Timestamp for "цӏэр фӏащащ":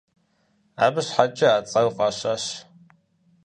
1.69-2.43